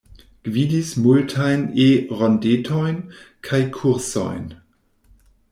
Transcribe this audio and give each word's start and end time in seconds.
Gvidis 0.47 0.93
multajn 1.03 1.61
E-rondetojn 1.85 2.99
kaj 3.49 3.61
kursojn. 3.77 4.51